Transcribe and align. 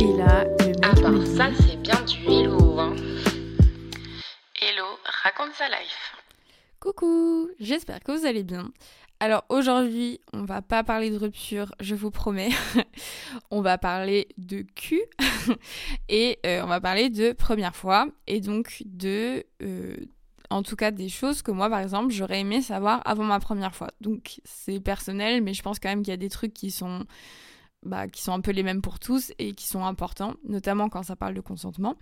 Et 0.00 0.14
là, 0.14 0.44
le 0.44 1.18
mec 1.18 1.26
ça, 1.26 1.50
c'est 1.60 1.76
bien 1.76 2.00
du 2.06 2.24
hello. 2.24 2.78
Hein. 2.78 2.96
Hello, 4.58 4.86
raconte 5.04 5.52
sa 5.52 5.68
life. 5.68 6.16
Coucou, 6.80 7.50
j'espère 7.60 8.00
que 8.00 8.12
vous 8.12 8.24
allez 8.24 8.42
bien. 8.42 8.72
Alors 9.20 9.44
aujourd'hui, 9.50 10.18
on 10.32 10.44
va 10.44 10.62
pas 10.62 10.84
parler 10.84 11.10
de 11.10 11.18
rupture, 11.18 11.74
je 11.80 11.94
vous 11.94 12.10
promets. 12.10 12.48
on 13.50 13.60
va 13.60 13.76
parler 13.76 14.28
de 14.38 14.62
cul 14.62 15.02
et 16.08 16.38
euh, 16.46 16.62
on 16.62 16.66
va 16.66 16.80
parler 16.80 17.10
de 17.10 17.32
première 17.32 17.76
fois 17.76 18.06
et 18.26 18.40
donc 18.40 18.82
de, 18.86 19.44
euh, 19.62 19.96
en 20.48 20.62
tout 20.62 20.76
cas, 20.76 20.92
des 20.92 21.10
choses 21.10 21.42
que 21.42 21.50
moi, 21.50 21.68
par 21.68 21.80
exemple, 21.80 22.10
j'aurais 22.10 22.40
aimé 22.40 22.62
savoir 22.62 23.02
avant 23.04 23.24
ma 23.24 23.38
première 23.38 23.74
fois. 23.74 23.88
Donc 24.00 24.40
c'est 24.44 24.80
personnel, 24.80 25.42
mais 25.42 25.52
je 25.52 25.60
pense 25.60 25.78
quand 25.78 25.90
même 25.90 26.00
qu'il 26.02 26.12
y 26.12 26.14
a 26.14 26.16
des 26.16 26.30
trucs 26.30 26.54
qui 26.54 26.70
sont, 26.70 27.04
bah, 27.82 28.08
qui 28.08 28.22
sont 28.22 28.32
un 28.32 28.40
peu 28.40 28.50
les 28.50 28.62
mêmes 28.62 28.82
pour 28.82 28.98
tous 28.98 29.32
et 29.38 29.52
qui 29.52 29.66
sont 29.66 29.84
importants, 29.84 30.34
notamment 30.46 30.88
quand 30.88 31.02
ça 31.02 31.16
parle 31.16 31.34
de 31.34 31.40
consentement. 31.40 31.96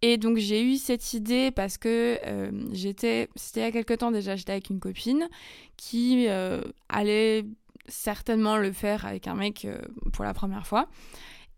Et 0.00 0.16
donc 0.16 0.38
j'ai 0.38 0.62
eu 0.64 0.76
cette 0.76 1.12
idée 1.12 1.50
parce 1.50 1.78
que 1.78 2.18
euh, 2.26 2.50
j'étais, 2.72 3.28
c'était 3.36 3.60
il 3.60 3.64
y 3.64 3.66
a 3.66 3.72
quelques 3.72 3.98
temps 3.98 4.10
déjà, 4.10 4.36
j'étais 4.36 4.52
avec 4.52 4.70
une 4.70 4.80
copine 4.80 5.28
qui 5.76 6.28
euh, 6.28 6.62
allait 6.88 7.44
certainement 7.88 8.56
le 8.56 8.72
faire 8.72 9.04
avec 9.04 9.28
un 9.28 9.34
mec 9.34 9.64
euh, 9.64 9.78
pour 10.12 10.24
la 10.24 10.32
première 10.32 10.66
fois. 10.66 10.88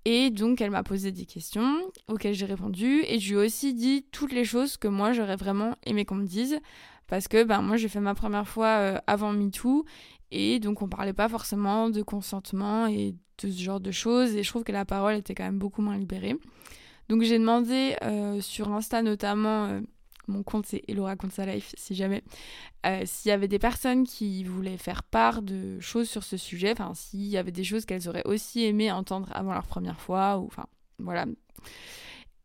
Et 0.04 0.30
donc 0.30 0.60
elle 0.60 0.70
m'a 0.70 0.82
posé 0.82 1.12
des 1.12 1.24
questions 1.24 1.78
auxquelles 2.08 2.34
j'ai 2.34 2.46
répondu 2.46 3.04
et 3.06 3.18
je 3.18 3.34
lui 3.34 3.40
ai 3.40 3.46
aussi 3.46 3.72
dit 3.72 4.04
toutes 4.12 4.32
les 4.32 4.44
choses 4.44 4.76
que 4.76 4.88
moi 4.88 5.12
j'aurais 5.12 5.36
vraiment 5.36 5.76
aimé 5.86 6.04
qu'on 6.04 6.16
me 6.16 6.26
dise 6.26 6.58
parce 7.06 7.28
que 7.28 7.44
ben 7.44 7.62
moi 7.62 7.78
j'ai 7.78 7.88
fait 7.88 8.00
ma 8.00 8.14
première 8.14 8.46
fois 8.46 9.00
avant 9.06 9.32
MeToo 9.32 9.86
et 10.34 10.58
donc 10.58 10.82
on 10.82 10.88
parlait 10.88 11.12
pas 11.12 11.28
forcément 11.28 11.88
de 11.88 12.02
consentement 12.02 12.88
et 12.88 13.14
de 13.38 13.50
ce 13.50 13.62
genre 13.62 13.80
de 13.80 13.92
choses 13.92 14.34
et 14.34 14.42
je 14.42 14.48
trouve 14.48 14.64
que 14.64 14.72
la 14.72 14.84
parole 14.84 15.14
était 15.14 15.34
quand 15.34 15.44
même 15.44 15.60
beaucoup 15.60 15.80
moins 15.80 15.96
libérée. 15.96 16.36
Donc 17.08 17.22
j'ai 17.22 17.38
demandé 17.38 17.96
euh, 18.02 18.40
sur 18.40 18.72
Insta 18.72 19.02
notamment, 19.02 19.66
euh, 19.66 19.80
mon 20.26 20.42
compte 20.42 20.66
c'est 20.66 20.82
Hello 20.88 21.04
raconte 21.04 21.30
sa 21.30 21.46
life 21.46 21.72
si 21.76 21.94
jamais, 21.94 22.24
euh, 22.84 23.02
s'il 23.04 23.28
y 23.28 23.32
avait 23.32 23.46
des 23.46 23.60
personnes 23.60 24.04
qui 24.04 24.42
voulaient 24.42 24.76
faire 24.76 25.04
part 25.04 25.40
de 25.40 25.78
choses 25.78 26.10
sur 26.10 26.24
ce 26.24 26.36
sujet, 26.36 26.72
enfin 26.72 26.94
s'il 26.94 27.26
y 27.26 27.36
avait 27.36 27.52
des 27.52 27.64
choses 27.64 27.84
qu'elles 27.84 28.08
auraient 28.08 28.26
aussi 28.26 28.64
aimé 28.64 28.90
entendre 28.90 29.28
avant 29.34 29.52
leur 29.52 29.68
première 29.68 30.00
fois, 30.00 30.38
enfin 30.38 30.66
voilà. 30.98 31.26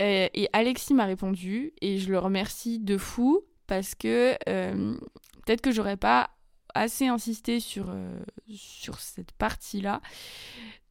Euh, 0.01 0.27
et 0.33 0.47
Alexis 0.53 0.93
m'a 0.93 1.05
répondu 1.05 1.73
et 1.81 1.97
je 1.97 2.11
le 2.11 2.19
remercie 2.19 2.77
de 2.77 2.99
fou 2.99 3.41
parce 3.65 3.95
que 3.95 4.37
peut-être 4.45 5.61
que 5.61 5.71
j'aurais 5.71 5.97
pas 5.97 6.29
assez 6.73 7.07
insisté 7.07 7.59
sur, 7.59 7.89
euh, 7.89 8.19
sur 8.53 8.99
cette 8.99 9.31
partie-là. 9.33 10.01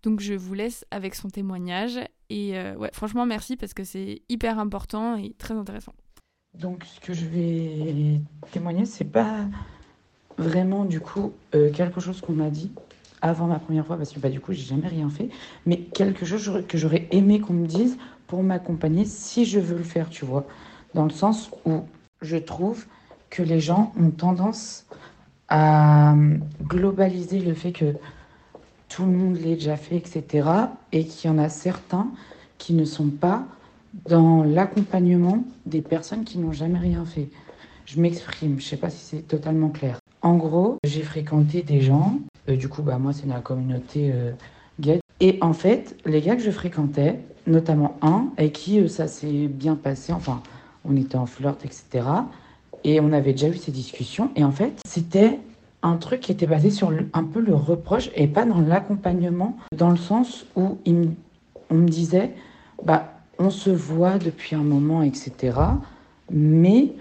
Donc 0.03 0.21
je 0.21 0.35
vous 0.35 0.55
laisse 0.55 0.85
avec 0.91 1.15
son 1.15 1.29
témoignage. 1.29 1.99
Et 2.31 2.59
euh, 2.59 2.75
ouais, 2.77 2.91
franchement, 2.93 3.27
merci 3.27 3.57
parce 3.57 3.75
que 3.75 3.85
c'est 3.85 4.23
hyper 4.29 4.59
important 4.59 5.17
et 5.17 5.35
très 5.39 5.55
intéressant. 5.55 5.95
Donc, 6.55 6.85
ce 6.85 7.01
que 7.01 7.13
je 7.13 7.27
vais 7.27 8.21
témoigner, 8.51 8.85
c'est 8.85 9.05
pas 9.05 9.47
vraiment 10.39 10.85
du 10.85 11.01
coup 11.01 11.33
euh, 11.55 11.71
quelque 11.73 12.01
chose 12.01 12.21
qu'on 12.21 12.33
m'a 12.33 12.51
dit 12.51 12.73
avant 13.21 13.47
ma 13.47 13.59
première 13.59 13.87
fois, 13.87 13.97
parce 13.97 14.13
que 14.13 14.21
bah, 14.21 14.31
du 14.31 14.41
coup, 14.41 14.53
j'ai 14.53 14.63
jamais 14.63 14.89
rien 14.89 15.11
fait, 15.11 15.29
mais 15.67 15.79
quelque 15.79 16.25
chose 16.25 16.65
que 16.69 16.79
j'aurais 16.79 17.09
aimé 17.11 17.41
qu'on 17.41 17.53
me 17.53 17.67
dise 17.67 17.99
pour 18.27 18.43
m'accompagner 18.43 19.05
si 19.05 19.45
je 19.45 19.59
veux 19.59 19.77
le 19.77 19.85
faire, 19.85 20.09
tu 20.09 20.25
vois. 20.25 20.47
Dans 20.95 21.05
le 21.05 21.11
sens 21.11 21.51
où 21.65 21.83
je 22.23 22.37
trouve 22.37 22.87
que 23.31 23.43
les 23.43 23.61
gens 23.61 23.93
ont 23.99 24.11
tendance 24.11 24.87
à 25.49 26.15
globaliser 26.63 27.41
le 27.41 27.55
fait 27.55 27.73
que 27.73 27.95
tout 28.89 29.05
le 29.05 29.13
monde 29.13 29.37
l'ait 29.37 29.55
déjà 29.55 29.77
fait, 29.77 29.97
etc. 29.97 30.49
Et 30.93 31.05
qu'il 31.05 31.31
y 31.31 31.33
en 31.33 31.39
a 31.39 31.49
certains 31.49 32.09
qui 32.59 32.75
ne 32.75 32.85
sont 32.85 33.09
pas 33.09 33.45
dans 34.09 34.43
l'accompagnement 34.43 35.45
des 35.67 35.81
personnes 35.81 36.25
qui 36.25 36.39
n'ont 36.39 36.53
jamais 36.53 36.79
rien 36.79 37.05
fait. 37.05 37.29
Je 37.87 38.01
m'exprime, 38.01 38.61
je 38.61 38.67
sais 38.67 38.77
pas 38.77 38.91
si 38.91 38.99
c'est 38.99 39.29
totalement 39.29 39.71
clair. 39.71 39.99
En 40.21 40.37
gros, 40.37 40.77
j'ai 40.85 41.03
fréquenté 41.03 41.63
des 41.63 41.81
gens, 41.81 42.19
du 42.47 42.69
coup, 42.69 42.83
bah, 42.83 42.99
moi, 42.99 43.13
c'est 43.13 43.27
dans 43.27 43.35
la 43.35 43.41
communauté 43.41 44.11
euh, 44.13 44.33
gay. 44.81 45.01
Et 45.21 45.39
en 45.41 45.53
fait, 45.53 45.97
les 46.05 46.21
gars 46.21 46.37
que 46.37 46.43
je 46.43 46.51
fréquentais, 46.51 47.21
notamment 47.47 47.97
un, 48.03 48.29
avec 48.37 48.53
qui 48.53 48.81
euh, 48.81 48.89
ça 48.89 49.09
s'est 49.09 49.49
bien 49.49 49.75
passé, 49.75 50.13
enfin, 50.13 50.43
on 50.85 50.97
était 50.97 51.17
en 51.17 51.27
flirt, 51.27 51.65
etc. 51.65 52.07
Et 52.85 53.01
on 53.01 53.13
avait 53.13 53.33
déjà 53.33 53.49
eu 53.49 53.57
ces 53.57 53.73
discussions. 53.73 54.31
Et 54.37 54.45
en 54.45 54.53
fait, 54.53 54.81
c'était 54.87 55.39
un 55.83 55.97
truc 55.97 56.21
qui 56.21 56.33
était 56.33 56.47
basé 56.47 56.71
sur 56.71 56.93
un 57.13 57.25
peu 57.25 57.41
le 57.41 57.55
reproche 57.55 58.11
et 58.15 58.27
pas 58.27 58.45
dans 58.45 58.61
l'accompagnement, 58.61 59.57
dans 59.73 59.91
le 59.91 59.97
sens 59.97 60.47
où 60.57 60.79
on 61.71 61.75
me 61.75 61.89
disait, 61.89 62.35
bah, 62.85 63.13
on 63.39 63.51
se 63.51 63.71
voit 63.71 64.19
depuis 64.19 64.57
un 64.57 64.63
moment, 64.63 65.03
etc. 65.03 65.59
Mais 66.31 66.93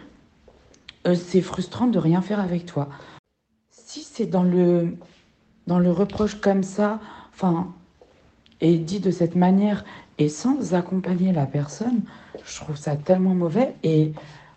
euh, 1.08 1.16
c'est 1.16 1.42
frustrant 1.42 1.88
de 1.88 2.00
rien 2.00 2.22
faire 2.22 2.40
avec 2.40 2.66
toi. 2.66 2.90
Si 3.72 4.02
c'est 4.02 4.28
dans 4.28 4.44
le, 4.44 4.96
dans 5.66 5.80
le 5.80 5.92
reproche 5.92 6.36
comme 6.36 6.64
ça, 6.64 7.00
enfin, 7.34 7.74
et 8.62 8.78
dit 8.78 9.00
de 9.00 9.12
cette 9.12 9.36
manière, 9.36 9.86
et 10.18 10.30
sans 10.30 10.74
accompagner 10.74 11.32
la 11.32 11.46
personne, 11.46 12.02
je 12.46 12.56
trouve 12.58 12.76
ça 12.76 12.96
tellement 12.96 13.36
mauvais. 13.36 13.76
Et 13.84 14.14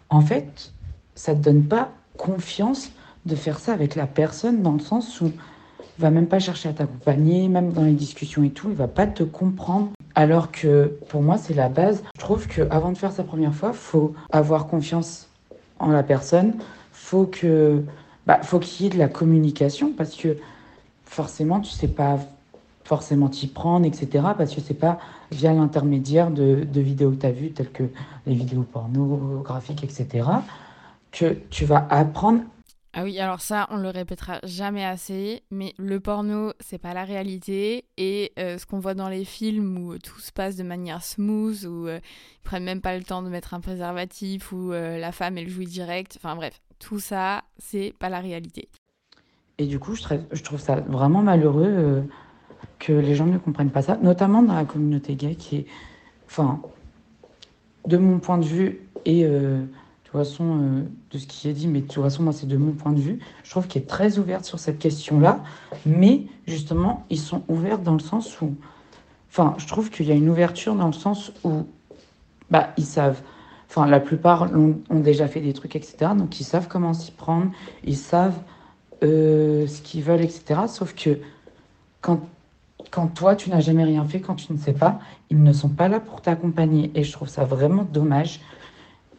en 0.09 0.21
fait, 0.21 0.73
ça 1.21 1.35
te 1.35 1.41
donne 1.41 1.65
pas 1.65 1.91
confiance 2.17 2.91
de 3.27 3.35
faire 3.35 3.59
ça 3.59 3.75
avec 3.75 3.95
la 3.95 4.07
personne, 4.07 4.63
dans 4.63 4.73
le 4.73 4.79
sens 4.79 5.21
où 5.21 5.27
il 5.27 6.01
va 6.01 6.11
même 6.11 6.27
pas 6.27 6.39
chercher 6.39 6.71
à 6.71 6.73
t'accompagner, 6.73 7.47
même 7.49 7.73
dans 7.73 7.83
les 7.83 7.93
discussions 7.93 8.43
et 8.43 8.49
tout, 8.49 8.69
il 8.71 8.75
va 8.75 8.89
pas 8.89 9.07
te 9.07 9.23
comprendre. 9.23 9.91
Alors 10.15 10.51
que 10.51 10.97
pour 11.11 11.21
moi, 11.21 11.37
c'est 11.37 11.53
la 11.53 11.69
base. 11.69 12.03
Je 12.15 12.21
trouve 12.21 12.47
que 12.47 12.63
avant 12.71 12.91
de 12.91 12.97
faire 12.97 13.13
sa 13.13 13.23
première 13.23 13.55
fois, 13.55 13.75
faut 13.75 14.15
avoir 14.33 14.67
confiance 14.67 15.29
en 15.79 15.89
la 15.89 16.03
personne. 16.03 16.55
Faut 16.91 17.27
que, 17.27 17.83
bah, 18.27 18.41
faut 18.43 18.59
qu'il 18.59 18.87
y 18.87 18.89
ait 18.89 18.93
de 18.93 18.99
la 18.99 19.09
communication 19.09 19.93
parce 19.95 20.17
que 20.17 20.39
forcément, 21.05 21.61
tu 21.61 21.71
sais 21.71 21.89
pas 21.89 22.19
forcément 22.85 23.29
t'y 23.29 23.47
prendre, 23.47 23.85
etc. 23.85 24.25
Parce 24.39 24.55
que 24.55 24.63
c'est 24.63 24.73
pas 24.73 24.99
via 25.31 25.53
l'intermédiaire 25.53 26.31
de, 26.31 26.65
de 26.65 26.81
vidéos 26.81 27.11
que 27.11 27.17
tu 27.17 27.27
as 27.27 27.31
vues, 27.31 27.51
telles 27.51 27.71
que 27.71 27.85
les 28.27 28.35
vidéos 28.35 28.63
pornographiques, 28.63 29.85
etc., 29.85 30.25
que 31.13 31.35
tu 31.51 31.65
vas 31.65 31.87
apprendre 31.91 32.43
Ah 32.93 33.05
oui, 33.05 33.19
alors 33.21 33.41
ça, 33.41 33.67
on 33.71 33.77
le 33.77 33.89
répétera 33.89 34.41
jamais 34.45 34.85
assez, 34.85 35.43
mais 35.51 35.75
le 35.79 36.01
porno, 36.01 36.53
c'est 36.61 36.79
pas 36.79 36.95
la 36.95 37.05
réalité. 37.05 37.85
Et 37.97 38.33
euh, 38.39 38.59
ce 38.59 38.67
qu'on 38.67 38.79
voit 38.81 38.95
dans 38.95 39.09
les 39.09 39.25
films 39.25 39.79
où 39.79 39.99
tout 39.99 40.19
se 40.21 40.33
passe 40.33 40.57
de 40.57 40.63
manière 40.63 41.03
smooth, 41.03 41.65
où 41.65 41.87
euh, 41.87 42.01
ils 42.39 42.45
prennent 42.45 42.65
même 42.65 42.81
pas 42.81 42.97
le 42.97 43.05
temps 43.05 43.23
de 43.23 43.29
mettre 43.29 43.55
un 43.55 43.61
préservatif, 43.61 44.53
où 44.53 44.73
euh, 44.73 44.99
la 44.99 45.13
femme 45.13 45.39
elle 45.39 45.49
jouit 45.49 45.67
direct, 45.67 46.17
enfin 46.17 46.37
bref, 46.37 46.61
tout 46.79 46.99
ça, 47.01 47.45
c'est 47.59 47.93
pas 47.99 48.09
la 48.09 48.21
réalité. 48.21 48.69
Et 49.59 49.67
du 49.67 49.79
coup, 49.79 49.95
je, 49.95 50.03
trouve- 50.03 50.25
je 50.33 50.43
trouve 50.43 50.59
ça 50.61 50.77
vraiment 50.77 51.23
malheureux 51.23 51.67
euh, 51.67 52.03
que 52.79 52.93
les 52.93 53.15
gens 53.15 53.27
ne 53.27 53.39
comprennent 53.39 53.71
pas 53.71 53.83
ça, 53.83 53.99
notamment 54.03 54.43
dans 54.43 54.55
la 54.55 54.65
communauté 54.65 55.15
gay 55.17 55.35
qui 55.35 55.57
est, 55.59 55.67
enfin, 56.27 56.61
de 57.87 57.97
mon 57.97 58.19
point 58.19 58.39
de 58.39 58.45
vue 58.45 58.81
et 59.05 59.25
euh, 59.25 59.65
euh, 60.15 60.83
de 61.13 61.19
ce 61.19 61.27
qui 61.27 61.49
est 61.49 61.53
dit, 61.53 61.69
mais 61.69 61.81
de 61.81 61.87
toute 61.87 62.03
façon, 62.03 62.23
moi, 62.23 62.33
c'est 62.33 62.47
de 62.47 62.57
mon 62.57 62.73
point 62.73 62.93
de 62.93 63.01
vue, 63.01 63.19
je 63.45 63.51
trouve 63.51 63.67
qu'elle 63.69 63.83
est 63.83 63.87
très 63.87 64.19
ouverte 64.19 64.45
sur 64.45 64.59
cette 64.59 64.79
question-là, 64.79 65.41
mais 65.87 66.27
justement, 66.47 67.05
ils 67.11 67.19
sont 67.19 67.43
ouverts 67.49 67.79
dans 67.79 67.93
le 67.93 68.01
sens 68.01 68.41
où, 68.41 68.55
enfin, 69.31 69.55
je 69.59 69.67
trouve 69.67 69.91
qu'il 69.91 70.07
y 70.07 70.13
a 70.13 70.15
une 70.15 70.29
ouverture 70.29 70.75
dans 70.75 70.89
le 70.89 70.93
sens 70.93 71.33
où, 71.45 71.65
bah, 72.51 72.71
ils 72.77 72.85
savent. 72.85 73.23
Enfin, 73.69 73.87
la 73.87 74.01
plupart 74.01 74.51
ont 74.53 75.01
déjà 75.01 75.29
fait 75.29 75.41
des 75.41 75.53
trucs, 75.53 75.77
etc. 75.77 76.11
Donc, 76.17 76.41
ils 76.41 76.45
savent 76.45 76.67
comment 76.67 76.93
s'y 76.93 77.13
prendre, 77.13 77.53
ils 77.85 77.97
savent 77.97 78.41
euh, 79.05 79.69
ce 79.69 79.81
qu'ils 79.81 80.03
veulent, 80.03 80.23
etc. 80.23 80.63
Sauf 80.67 80.93
que 80.95 81.21
quand, 82.01 82.21
quand 82.91 83.07
toi, 83.07 83.37
tu 83.37 83.49
n'as 83.49 83.61
jamais 83.61 83.85
rien 83.85 84.05
fait, 84.05 84.21
quand 84.21 84.35
tu 84.35 84.53
ne 84.53 84.59
sais 84.59 84.73
pas, 84.73 84.99
ils 85.31 85.41
ne 85.41 85.53
sont 85.53 85.69
pas 85.69 85.87
là 85.87 86.01
pour 86.01 86.21
t'accompagner. 86.21 86.91
Et 86.97 87.05
je 87.05 87.13
trouve 87.13 87.29
ça 87.29 87.45
vraiment 87.45 87.85
dommage. 87.85 88.41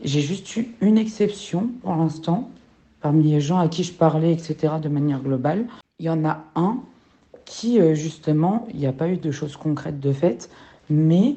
J'ai 0.03 0.21
juste 0.21 0.55
eu 0.55 0.69
une 0.81 0.97
exception 0.97 1.69
pour 1.81 1.95
l'instant, 1.95 2.49
parmi 3.01 3.23
les 3.31 3.41
gens 3.41 3.59
à 3.59 3.67
qui 3.67 3.83
je 3.83 3.93
parlais, 3.93 4.33
etc., 4.33 4.73
de 4.81 4.89
manière 4.89 5.21
globale. 5.21 5.65
Il 5.99 6.05
y 6.05 6.09
en 6.09 6.25
a 6.25 6.43
un 6.55 6.79
qui, 7.45 7.79
euh, 7.79 7.93
justement, 7.93 8.67
il 8.73 8.79
n'y 8.79 8.87
a 8.87 8.93
pas 8.93 9.07
eu 9.09 9.17
de 9.17 9.31
choses 9.31 9.57
concrètes 9.57 9.99
de 9.99 10.11
fait, 10.11 10.49
mais 10.89 11.35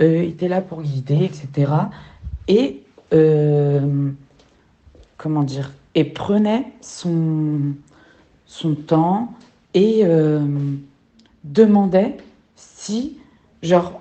euh, 0.00 0.22
était 0.22 0.48
là 0.48 0.60
pour 0.60 0.82
guider, 0.82 1.24
etc. 1.24 1.72
Et, 2.48 2.82
euh, 3.12 4.10
comment 5.18 5.42
dire, 5.42 5.72
et 5.94 6.04
prenait 6.04 6.72
son, 6.80 7.74
son 8.46 8.74
temps 8.74 9.34
et 9.74 10.00
euh, 10.04 10.40
demandait 11.44 12.16
si, 12.56 13.18
genre, 13.62 14.00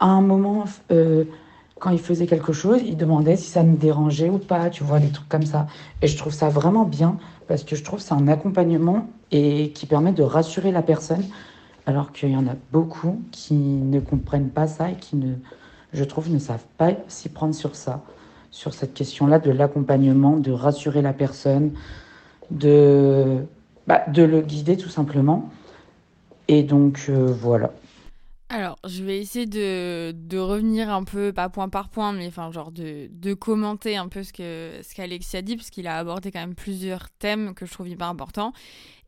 à 0.00 0.06
un 0.06 0.20
moment, 0.22 0.64
quand 1.84 1.90
il 1.90 1.98
faisait 1.98 2.26
quelque 2.26 2.54
chose, 2.54 2.80
il 2.82 2.96
demandait 2.96 3.36
si 3.36 3.50
ça 3.50 3.62
me 3.62 3.76
dérangeait 3.76 4.30
ou 4.30 4.38
pas, 4.38 4.70
tu 4.70 4.82
vois, 4.82 5.00
des 5.00 5.10
trucs 5.10 5.28
comme 5.28 5.44
ça. 5.44 5.66
Et 6.00 6.06
je 6.06 6.16
trouve 6.16 6.32
ça 6.32 6.48
vraiment 6.48 6.86
bien 6.86 7.18
parce 7.46 7.62
que 7.62 7.76
je 7.76 7.84
trouve 7.84 8.00
c'est 8.00 8.14
un 8.14 8.26
accompagnement 8.26 9.06
et 9.30 9.68
qui 9.72 9.84
permet 9.84 10.12
de 10.12 10.22
rassurer 10.22 10.72
la 10.72 10.80
personne 10.80 11.22
alors 11.84 12.12
qu'il 12.12 12.30
y 12.30 12.36
en 12.36 12.46
a 12.46 12.54
beaucoup 12.72 13.20
qui 13.32 13.52
ne 13.52 14.00
comprennent 14.00 14.48
pas 14.48 14.66
ça 14.66 14.92
et 14.92 14.94
qui, 14.94 15.16
ne, 15.16 15.34
je 15.92 16.04
trouve, 16.04 16.30
ne 16.30 16.38
savent 16.38 16.64
pas 16.78 16.92
s'y 17.06 17.28
prendre 17.28 17.54
sur 17.54 17.76
ça, 17.76 18.00
sur 18.50 18.72
cette 18.72 18.94
question-là 18.94 19.38
de 19.38 19.50
l'accompagnement, 19.50 20.38
de 20.38 20.52
rassurer 20.52 21.02
la 21.02 21.12
personne, 21.12 21.72
de, 22.50 23.44
bah, 23.86 24.04
de 24.08 24.22
le 24.22 24.40
guider 24.40 24.78
tout 24.78 24.88
simplement. 24.88 25.50
Et 26.48 26.62
donc, 26.62 27.04
euh, 27.10 27.26
voilà. 27.26 27.72
Alors, 28.50 28.76
je 28.86 29.02
vais 29.02 29.18
essayer 29.18 29.46
de, 29.46 30.38
revenir 30.38 30.90
un 30.90 31.04
peu, 31.04 31.32
pas 31.32 31.48
point 31.48 31.68
par 31.68 31.88
point, 31.88 32.12
mais 32.12 32.26
enfin, 32.26 32.52
genre 32.52 32.70
de, 32.72 33.34
commenter 33.34 33.96
un 33.96 34.08
peu 34.08 34.22
ce 34.22 34.32
que 34.32 34.80
ce 34.82 35.40
dit, 35.40 35.56
parce 35.56 35.70
qu'il 35.70 35.86
a 35.86 35.98
abordé 35.98 36.30
quand 36.30 36.40
même 36.40 36.54
plusieurs 36.54 37.10
thèmes 37.10 37.54
que 37.54 37.66
je 37.66 37.72
trouve 37.72 37.88
hyper 37.88 38.08
importants. 38.08 38.52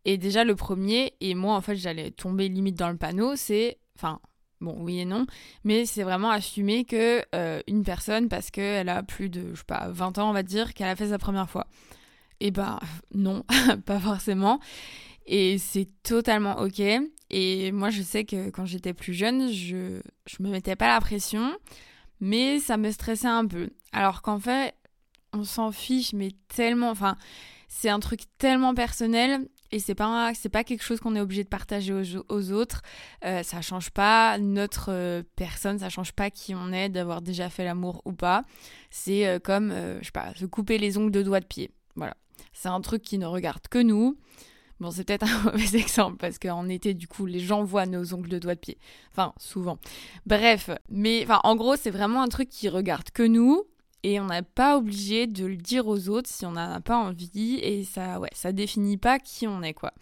Et 0.05 0.19
déjà, 0.19 0.45
le 0.45 0.55
premier, 0.55 1.15
et 1.21 1.35
moi, 1.35 1.55
en 1.55 1.61
fait, 1.61 1.77
j'allais 1.77 2.11
tomber 2.11 2.49
limite 2.49 2.77
dans 2.77 2.91
le 2.91 2.97
panneau, 2.97 3.37
c'est, 3.37 3.79
enfin, 3.97 4.21
bon, 4.61 4.77
oui 4.81 5.01
et 5.01 5.05
non, 5.05 5.27
mais 5.65 5.85
c'est 5.85 6.03
vraiment 6.03 6.31
assumer 6.31 6.85
que 6.85 7.23
euh, 7.35 7.61
une 7.67 7.83
personne, 7.83 8.29
parce 8.29 8.51
qu'elle 8.51 8.89
a 8.89 9.03
plus 9.03 9.29
de, 9.29 9.51
je 9.53 9.59
sais 9.59 9.65
pas, 9.67 9.89
20 9.91 10.19
ans, 10.19 10.31
on 10.31 10.33
va 10.33 10.43
dire, 10.45 10.75
qu'elle 10.75 10.89
a 10.89 10.97
fait 10.97 11.09
sa 11.09 11.19
première 11.19 11.51
fois. 11.51 11.67
Et 12.41 12.49
eh 12.49 12.51
ben, 12.51 12.79
non, 13.15 13.45
pas 13.87 14.01
forcément. 14.01 14.61
Et 15.27 15.59
c'est 15.59 15.89
totalement 16.03 16.61
ok. 16.61 16.81
Et 17.39 17.71
moi, 17.71 17.91
je 17.91 18.01
sais 18.01 18.25
que 18.25 18.49
quand 18.49 18.65
j'étais 18.65 18.95
plus 18.95 19.13
jeune, 19.13 19.53
je, 19.53 20.01
je 20.25 20.37
me 20.43 20.49
mettais 20.49 20.75
pas 20.75 20.89
la 20.89 20.99
pression, 21.03 21.55
mais 22.19 22.61
ça 22.61 22.79
me 22.79 22.91
stressait 22.91 23.29
un 23.29 23.47
peu. 23.47 23.69
Alors 23.93 24.23
qu'en 24.23 24.39
fait, 24.41 24.75
on 25.35 25.45
s'en 25.45 25.71
fiche, 25.71 26.15
mais 26.15 26.31
tellement. 26.49 26.89
Enfin, 26.89 27.19
c'est 27.69 27.91
un 27.91 28.01
truc 28.01 28.21
tellement 28.39 28.75
personnel 28.75 29.51
et 29.71 29.81
c'est 29.81 29.95
pas 29.95 30.33
c'est 30.33 30.49
pas 30.49 30.65
quelque 30.65 30.83
chose 30.83 30.99
qu'on 30.99 31.15
est 31.15 31.21
obligé 31.21 31.45
de 31.45 31.51
partager 31.51 31.93
aux, 31.93 32.53
autres. 32.53 32.81
Euh, 33.27 33.43
ça 33.43 33.61
change 33.61 33.91
pas 33.91 34.39
notre 34.39 34.91
euh, 34.91 35.23
personne, 35.37 35.79
ça 35.79 35.91
change 35.91 36.13
pas 36.13 36.31
qui 36.31 36.55
on 36.55 36.73
est, 36.73 36.89
d'avoir 36.89 37.21
déjà 37.21 37.51
fait 37.51 37.65
l'amour 37.65 38.01
ou 38.07 38.15
pas. 38.15 38.45
C'est 38.89 39.27
euh, 39.27 39.39
comme 39.39 39.75
je 40.01 40.07
sais 40.07 40.11
pas, 40.11 40.33
se 40.37 40.47
couper 40.47 40.79
les 40.79 40.97
ongles 40.97 41.13
de 41.13 41.23
doigts 41.23 41.41
de 41.41 41.45
pied. 41.45 41.71
Voilà, 41.97 42.17
c'est 42.55 42.69
un 42.69 42.81
truc 42.81 43.03
qui 43.03 43.19
ne 43.19 43.27
regarde 43.27 43.69
que 43.69 43.79
nous. 43.83 44.17
Bon, 44.81 44.91
c'est 44.91 45.05
peut-être 45.05 45.27
un 45.27 45.43
mauvais 45.53 45.79
exemple 45.79 46.17
parce 46.19 46.39
qu'en 46.39 46.69
été, 46.69 46.95
du 46.95 47.09
coup, 47.09 47.27
les 47.27 47.41
gens 47.41 47.65
voient 47.65 47.87
nos 47.87 48.15
ongles 48.15 48.29
de 48.29 48.39
doigts 48.39 48.55
de 48.55 48.61
pied. 48.61 48.79
Enfin, 49.13 49.33
souvent. 49.39 49.79
Bref, 50.27 50.71
mais 50.89 51.27
en 51.45 51.57
gros, 51.57 51.77
c'est 51.77 51.91
vraiment 51.91 52.23
un 52.23 52.29
truc 52.29 52.49
qui 52.49 52.69
regarde 52.69 53.11
que 53.11 53.23
nous 53.23 53.65
et 54.03 54.21
on 54.21 54.27
n'est 54.27 54.43
pas 54.43 54.77
obligé 54.77 55.27
de 55.27 55.47
le 55.47 55.57
dire 55.57 55.89
aux 55.89 56.09
autres 56.09 56.29
si 56.31 56.47
on 56.47 56.53
n'en 56.53 56.73
a 56.73 56.81
pas 56.81 56.97
envie 56.97 57.57
et 57.57 57.85
ça, 57.85 58.21
ouais, 58.21 58.31
ça 58.33 58.53
définit 58.53 58.99
pas 58.99 59.19
qui 59.19 59.49
on 59.49 59.63
est, 59.63 59.75
quoi. 59.75 59.93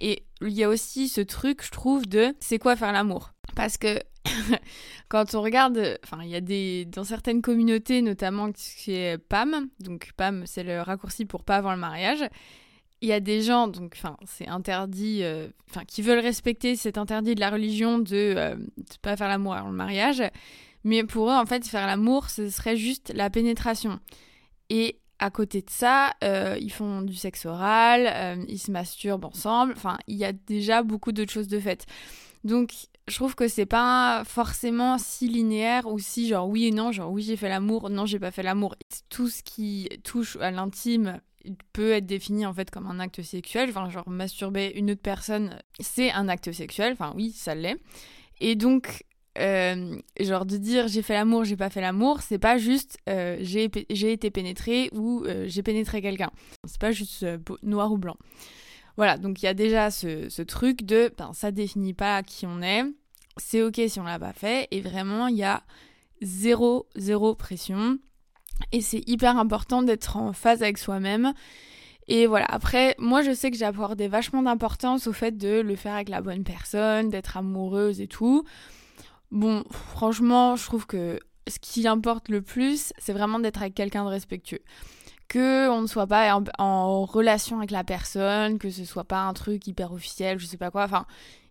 Et 0.00 0.24
il 0.42 0.50
y 0.50 0.64
a 0.64 0.68
aussi 0.68 1.08
ce 1.08 1.20
truc, 1.20 1.64
je 1.64 1.70
trouve, 1.70 2.06
de 2.06 2.34
c'est 2.40 2.58
quoi 2.58 2.76
faire 2.76 2.92
l'amour? 2.92 3.32
Parce 3.56 3.78
que 3.78 3.98
quand 5.08 5.34
on 5.34 5.42
regarde, 5.42 5.98
enfin, 6.04 6.18
il 6.22 6.28
y 6.28 6.36
a 6.36 6.40
des, 6.40 6.84
dans 6.84 7.04
certaines 7.04 7.42
communautés, 7.42 8.02
notamment 8.02 8.52
qui 8.52 8.92
est 8.92 9.18
PAM, 9.18 9.68
donc 9.80 10.10
PAM, 10.16 10.44
c'est 10.46 10.62
le 10.62 10.82
raccourci 10.82 11.24
pour 11.24 11.42
pas 11.44 11.56
avant 11.56 11.72
le 11.72 11.78
mariage, 11.78 12.28
il 13.00 13.08
y 13.08 13.12
a 13.12 13.20
des 13.20 13.42
gens, 13.42 13.68
donc, 13.68 13.94
enfin, 13.96 14.16
c'est 14.26 14.48
interdit, 14.48 15.20
euh, 15.22 15.48
enfin, 15.70 15.84
qui 15.84 16.02
veulent 16.02 16.18
respecter 16.18 16.76
cet 16.76 16.98
interdit 16.98 17.34
de 17.34 17.40
la 17.40 17.50
religion 17.50 17.98
de 17.98 18.14
ne 18.14 18.36
euh, 18.36 18.56
pas 19.02 19.16
faire 19.16 19.28
l'amour 19.28 19.54
avant 19.54 19.68
le 19.68 19.76
mariage. 19.76 20.22
Mais 20.84 21.04
pour 21.04 21.30
eux, 21.30 21.34
en 21.34 21.46
fait, 21.46 21.66
faire 21.66 21.86
l'amour, 21.86 22.30
ce 22.30 22.48
serait 22.50 22.76
juste 22.76 23.12
la 23.14 23.30
pénétration. 23.30 24.00
Et 24.70 24.98
à 25.18 25.30
côté 25.30 25.62
de 25.62 25.70
ça, 25.70 26.14
euh, 26.24 26.56
ils 26.60 26.72
font 26.72 27.02
du 27.02 27.14
sexe 27.14 27.46
oral, 27.46 28.38
ils 28.48 28.58
se 28.58 28.70
masturbent 28.70 29.24
ensemble. 29.24 29.74
Enfin, 29.76 29.98
il 30.06 30.16
y 30.16 30.24
a 30.24 30.32
déjà 30.32 30.82
beaucoup 30.82 31.12
d'autres 31.12 31.32
choses 31.32 31.48
de 31.48 31.58
fait. 31.58 31.86
Donc, 32.44 32.72
je 33.08 33.14
trouve 33.14 33.34
que 33.34 33.48
c'est 33.48 33.66
pas 33.66 34.22
forcément 34.24 34.98
si 34.98 35.28
linéaire 35.28 35.86
ou 35.86 35.98
si 35.98 36.28
genre 36.28 36.48
oui 36.48 36.66
et 36.66 36.70
non, 36.70 36.92
genre 36.92 37.10
oui 37.10 37.22
j'ai 37.22 37.36
fait 37.36 37.48
l'amour, 37.48 37.90
non 37.90 38.06
j'ai 38.06 38.18
pas 38.18 38.30
fait 38.30 38.42
l'amour. 38.42 38.76
Tout 39.08 39.28
ce 39.28 39.42
qui 39.42 39.88
touche 40.04 40.36
à 40.36 40.50
l'intime 40.50 41.20
peut 41.72 41.92
être 41.92 42.06
défini 42.06 42.46
en 42.46 42.52
fait 42.52 42.70
comme 42.70 42.86
un 42.86 42.98
acte 43.00 43.22
sexuel. 43.22 43.70
Enfin, 43.70 43.88
genre 43.90 44.08
masturber 44.08 44.72
une 44.74 44.90
autre 44.90 45.02
personne, 45.02 45.58
c'est 45.80 46.10
un 46.10 46.28
acte 46.28 46.52
sexuel. 46.52 46.92
Enfin, 46.92 47.12
oui, 47.16 47.30
ça 47.30 47.54
l'est. 47.54 47.76
Et 48.40 48.54
donc, 48.54 49.04
euh, 49.38 49.96
genre 50.20 50.46
de 50.46 50.56
dire 50.56 50.88
j'ai 50.88 51.02
fait 51.02 51.14
l'amour, 51.14 51.44
j'ai 51.44 51.56
pas 51.56 51.70
fait 51.70 51.80
l'amour, 51.80 52.22
c'est 52.22 52.38
pas 52.38 52.58
juste 52.58 52.98
euh, 53.08 53.36
j'ai 53.40 54.12
été 54.12 54.30
pénétré 54.30 54.90
ou 54.92 55.24
euh, 55.24 55.44
j'ai 55.46 55.62
pénétré 55.62 56.02
quelqu'un. 56.02 56.30
C'est 56.66 56.80
pas 56.80 56.92
juste 56.92 57.24
noir 57.62 57.92
ou 57.92 57.98
blanc. 57.98 58.16
Voilà, 58.96 59.16
donc 59.16 59.42
il 59.42 59.44
y 59.44 59.48
a 59.48 59.54
déjà 59.54 59.92
ce, 59.92 60.28
ce 60.28 60.42
truc 60.42 60.82
de 60.82 61.12
ben, 61.16 61.32
ça 61.32 61.52
définit 61.52 61.94
pas 61.94 62.22
qui 62.24 62.46
on 62.46 62.62
est. 62.62 62.82
C'est 63.36 63.62
ok 63.62 63.80
si 63.86 64.00
on 64.00 64.04
l'a 64.04 64.18
pas 64.18 64.32
fait. 64.32 64.66
Et 64.72 64.80
vraiment, 64.80 65.28
il 65.28 65.36
y 65.36 65.44
a 65.44 65.62
zéro, 66.20 66.88
zéro 66.96 67.36
pression. 67.36 67.98
Et 68.72 68.80
c'est 68.80 69.02
hyper 69.08 69.38
important 69.38 69.82
d'être 69.82 70.16
en 70.16 70.32
phase 70.32 70.62
avec 70.62 70.78
soi-même. 70.78 71.32
Et 72.08 72.26
voilà, 72.26 72.46
après, 72.48 72.94
moi 72.98 73.22
je 73.22 73.34
sais 73.34 73.50
que 73.50 73.56
j'ai 73.56 73.66
apporté 73.66 74.08
vachement 74.08 74.42
d'importance 74.42 75.06
au 75.06 75.12
fait 75.12 75.36
de 75.36 75.60
le 75.60 75.76
faire 75.76 75.94
avec 75.94 76.08
la 76.08 76.22
bonne 76.22 76.42
personne, 76.42 77.10
d'être 77.10 77.36
amoureuse 77.36 78.00
et 78.00 78.06
tout. 78.06 78.44
Bon, 79.30 79.62
franchement, 79.70 80.56
je 80.56 80.64
trouve 80.64 80.86
que 80.86 81.20
ce 81.46 81.58
qui 81.58 81.86
importe 81.86 82.30
le 82.30 82.40
plus, 82.40 82.92
c'est 82.98 83.12
vraiment 83.12 83.38
d'être 83.38 83.60
avec 83.60 83.74
quelqu'un 83.74 84.04
de 84.04 84.08
respectueux. 84.08 84.62
Que 85.28 85.68
on 85.68 85.82
ne 85.82 85.86
soit 85.86 86.06
pas 86.06 86.34
en, 86.34 86.44
en, 86.58 87.04
relation 87.04 87.58
avec 87.58 87.70
la 87.70 87.84
personne, 87.84 88.58
que 88.58 88.70
ce 88.70 88.86
soit 88.86 89.04
pas 89.04 89.20
un 89.20 89.34
truc 89.34 89.66
hyper 89.66 89.92
officiel, 89.92 90.38
je 90.38 90.46
sais 90.46 90.56
pas 90.56 90.70
quoi. 90.70 90.84
Enfin, 90.84 91.04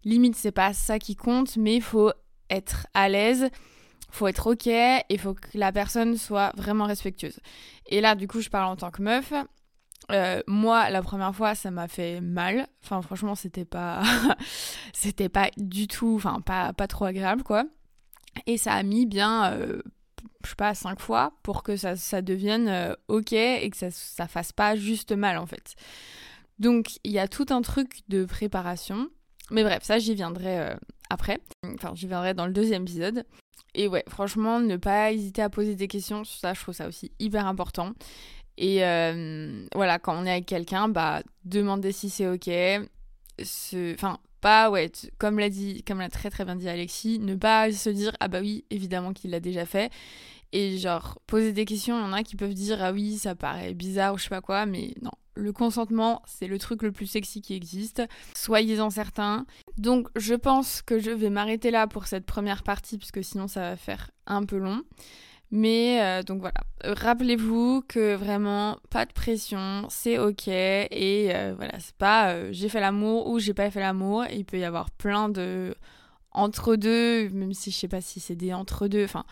limite, 0.04 0.36
c'est 0.36 0.52
pas 0.52 0.74
ça 0.74 0.98
qui 0.98 1.16
compte, 1.16 1.56
mais 1.58 1.76
il 1.76 1.84
faut 1.84 2.12
être 2.50 2.88
à 2.96 3.10
l'aise 3.10 3.52
faut 4.10 4.28
être 4.28 4.48
ok 4.48 4.68
et 4.68 5.18
faut 5.18 5.34
que 5.34 5.48
la 5.54 5.72
personne 5.72 6.18
soit 6.18 6.52
vraiment 6.56 6.86
respectueuse. 6.86 7.40
Et 7.88 8.02
là, 8.02 8.16
du 8.16 8.28
coup, 8.28 8.42
je 8.42 8.50
parle 8.50 8.68
en 8.68 8.76
tant 8.76 8.92
que 8.92 9.02
meuf. 9.02 9.34
Euh, 10.12 10.42
moi, 10.48 10.90
la 10.90 11.02
première 11.02 11.36
fois, 11.36 11.56
ça 11.56 11.72
m'a 11.72 11.88
fait 11.88 12.22
mal. 12.22 12.68
Enfin, 12.84 13.02
franchement, 13.02 13.36
c'était 13.36 13.66
pas, 13.66 14.04
c'était 14.94 15.30
pas 15.30 15.50
du 15.58 15.88
tout, 15.88 16.16
enfin, 16.16 16.42
pas, 16.42 16.74
pas 16.74 16.88
trop 16.88 17.06
agréable, 17.06 17.44
quoi. 17.44 17.66
Et 18.46 18.58
ça 18.58 18.74
a 18.74 18.84
mis 18.84 19.06
bien, 19.06 19.52
euh, 19.52 19.82
je 20.44 20.50
sais 20.50 20.56
pas, 20.56 20.74
cinq 20.76 21.00
fois 21.00 21.34
pour 21.44 21.64
que 21.64 21.76
ça, 21.76 21.96
ça 21.96 22.22
devienne 22.22 22.68
euh, 22.70 22.94
ok 23.08 23.34
et 23.34 23.70
que 23.70 23.78
ça, 23.78 23.92
ça 23.92 24.28
fasse 24.28 24.54
pas 24.54 24.76
juste 24.76 25.12
mal, 25.12 25.38
en 25.38 25.46
fait. 25.46 25.76
Donc, 26.60 27.00
il 27.04 27.12
y 27.12 27.20
a 27.20 27.28
tout 27.28 27.48
un 27.50 27.62
truc 27.62 28.02
de 28.08 28.26
préparation. 28.26 29.10
Mais 29.52 29.64
bref, 29.64 29.84
ça, 29.84 30.00
j'y 30.00 30.16
viendrai 30.16 30.76
après. 31.10 31.40
Enfin, 31.76 31.94
j'y 31.96 32.08
viendrai 32.08 32.34
dans 32.34 32.46
le 32.46 32.54
deuxième 32.54 32.84
épisode. 32.84 33.26
Et 33.78 33.88
ouais, 33.88 34.04
franchement, 34.10 34.60
ne 34.60 34.76
pas 34.76 35.12
hésiter 35.12 35.44
à 35.44 35.50
poser 35.52 35.76
des 35.76 35.88
questions, 35.88 36.24
ça, 36.24 36.56
je 36.56 36.62
trouve 36.62 36.74
ça 36.74 36.88
aussi 36.88 37.12
hyper 37.20 37.46
important. 37.46 37.94
Et 38.58 38.84
euh, 38.84 39.68
voilà, 39.76 40.00
quand 40.00 40.20
on 40.20 40.26
est 40.26 40.32
avec 40.32 40.48
quelqu'un, 40.48 40.90
bah, 40.90 41.22
demander 41.46 41.92
si 41.92 42.10
c'est 42.10 42.28
ok. 42.28 42.50
Enfin, 43.94 44.18
pas, 44.42 44.72
ouais, 44.72 44.92
comme 45.20 45.38
l'a 45.38 45.50
dit, 45.50 45.84
comme 45.84 46.00
l'a 46.00 46.10
très 46.10 46.32
très 46.32 46.44
bien 46.44 46.56
dit 46.56 46.68
Alexis, 46.68 47.20
ne 47.20 47.36
pas 47.36 47.72
se 47.72 47.92
dire, 47.92 48.12
ah 48.20 48.28
bah 48.28 48.40
oui, 48.42 48.66
évidemment 48.72 49.14
qu'il 49.14 49.30
l'a 49.30 49.40
déjà 49.40 49.68
fait. 49.68 49.92
Et 50.54 50.78
genre, 50.78 51.20
poser 51.28 51.52
des 51.52 51.66
questions, 51.66 51.98
il 51.98 52.02
y 52.02 52.06
en 52.06 52.14
a 52.14 52.24
qui 52.24 52.36
peuvent 52.36 52.54
dire, 52.54 52.82
ah 52.82 52.92
oui, 52.92 53.18
ça 53.18 53.36
paraît 53.36 53.74
bizarre 53.74 54.14
ou 54.14 54.18
je 54.18 54.24
sais 54.24 54.30
pas 54.30 54.42
quoi, 54.42 54.66
mais 54.66 54.94
non, 55.02 55.12
le 55.36 55.52
consentement, 55.54 56.22
c'est 56.26 56.48
le 56.48 56.58
truc 56.58 56.84
le 56.84 56.92
plus 56.92 57.06
sexy 57.08 57.42
qui 57.42 57.54
existe. 57.54 58.02
Soyez-en 58.36 58.90
certains. 58.90 59.46
Donc, 59.78 60.08
je 60.16 60.34
pense 60.34 60.82
que 60.82 61.00
je 61.00 61.12
vais 61.12 61.30
m'arrêter 61.30 61.72
là 61.72 61.88
pour 61.88 62.08
cette 62.08 62.26
première 62.26 62.64
partie, 62.64 62.98
puisque 62.98 63.24
sinon 63.24 63.48
ça 63.48 63.62
va 63.62 63.76
faire 63.76 64.12
un 64.26 64.44
peu 64.44 64.58
long. 64.58 64.84
Mais 65.50 66.02
euh, 66.02 66.24
donc 66.24 66.42
voilà, 66.42 66.60
rappelez-vous 66.84 67.82
que 67.88 68.16
vraiment 68.16 68.80
pas 68.90 69.06
de 69.06 69.14
pression, 69.14 69.86
c'est 69.90 70.18
ok 70.18 70.50
et 70.50 71.30
euh, 71.34 71.54
voilà, 71.56 71.80
c'est 71.80 71.96
pas 71.96 72.34
euh, 72.34 72.50
j'ai 72.52 72.68
fait 72.68 72.82
l'amour 72.82 73.28
ou 73.30 73.40
j'ai 73.40 73.54
pas 73.54 73.72
fait 73.72 73.80
l'amour, 73.80 74.26
il 74.30 74.44
peut 74.44 74.60
y 74.60 74.66
avoir 74.66 74.92
plein 74.92 75.30
de 75.30 75.74
entre 76.32 76.76
deux, 76.76 77.30
même 77.30 77.54
si 77.54 77.72
je 77.72 77.78
sais 77.78 77.88
pas 77.88 78.02
si 78.02 78.20
c'est 78.20 78.36
des 78.36 78.54
entre 78.54 78.90
deux, 78.90 79.06
enfin 79.06 79.24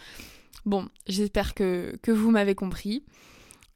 bon, 0.66 0.88
j'espère 1.08 1.54
que, 1.54 1.98
vous 2.08 2.32
m'avez 2.32 2.56
compris. 2.56 3.04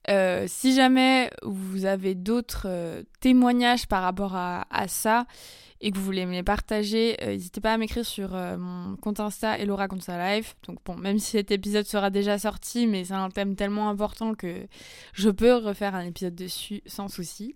Euh, 0.09 0.45
si 0.47 0.73
jamais 0.73 1.29
vous 1.43 1.85
avez 1.85 2.15
d'autres 2.15 2.63
euh, 2.65 3.03
témoignages 3.19 3.87
par 3.87 4.01
rapport 4.01 4.35
à, 4.35 4.65
ça 4.87 5.27
et 5.81 5.91
que 5.91 5.97
vous 5.97 6.03
voulez 6.03 6.25
me 6.25 6.31
les 6.31 6.41
partager, 6.41 7.17
euh, 7.21 7.27
n'hésitez 7.27 7.61
pas 7.61 7.73
à 7.73 7.77
m'écrire 7.77 8.05
sur 8.05 8.31
mon 8.31 8.95
compte 8.95 9.19
Insta 9.19 9.59
Elora 9.59 9.87
sa 9.99 10.35
Life. 10.35 10.55
Donc 10.67 10.79
bon, 10.85 10.95
même 10.95 11.19
si 11.19 11.31
cet 11.31 11.51
épisode 11.51 11.85
sera 11.85 12.09
déjà 12.09 12.39
sorti, 12.39 12.87
mais 12.87 13.05
c'est 13.05 13.13
un 13.13 13.29
thème 13.29 13.55
tellement 13.55 13.89
important 13.89 14.33
que 14.33 14.67
je 15.13 15.29
peux 15.29 15.55
refaire 15.55 15.95
un 15.95 16.05
épisode 16.05 16.35
dessus 16.35 16.81
sans 16.85 17.07
souci. 17.07 17.55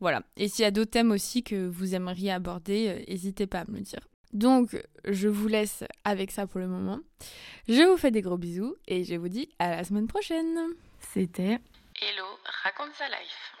Voilà. 0.00 0.22
Et 0.36 0.48
s'il 0.48 0.62
y 0.62 0.66
a 0.66 0.70
d'autres 0.70 0.90
thèmes 0.90 1.10
aussi 1.10 1.42
que 1.42 1.66
vous 1.66 1.94
aimeriez 1.94 2.30
aborder, 2.30 3.04
n'hésitez 3.08 3.46
pas 3.46 3.60
à 3.60 3.64
me 3.68 3.78
le 3.78 3.82
dire. 3.82 4.09
Donc, 4.32 4.80
je 5.04 5.28
vous 5.28 5.48
laisse 5.48 5.84
avec 6.04 6.30
ça 6.30 6.46
pour 6.46 6.60
le 6.60 6.68
moment. 6.68 7.00
Je 7.68 7.82
vous 7.82 7.96
fais 7.96 8.10
des 8.10 8.22
gros 8.22 8.38
bisous 8.38 8.76
et 8.86 9.04
je 9.04 9.14
vous 9.14 9.28
dis 9.28 9.48
à 9.58 9.70
la 9.70 9.84
semaine 9.84 10.06
prochaine. 10.06 10.58
C'était 11.00 11.58
Hello, 12.00 12.26
raconte 12.62 12.94
sa 12.94 13.08
life. 13.08 13.59